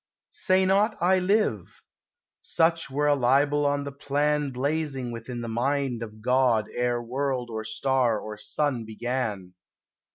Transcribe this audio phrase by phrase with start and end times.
[0.31, 1.83] Say not, "I live!"
[2.41, 7.51] Such were a libel on the Plan Blazing within the mind of God Ere world
[7.51, 9.53] or star or sun began.